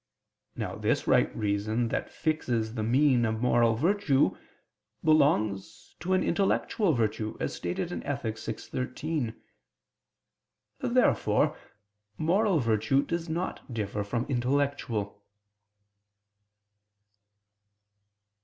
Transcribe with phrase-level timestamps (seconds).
[0.55, 4.35] Now this right reason that fixes the mean of moral virtue,
[5.03, 8.39] belongs to an intellectual virtue, as stated in Ethic.
[8.39, 9.35] vi, 13.
[10.79, 11.55] Therefore
[12.17, 15.23] moral virtue does not differ from intellectual.